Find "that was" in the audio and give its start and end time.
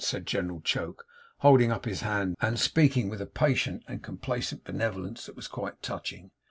5.27-5.47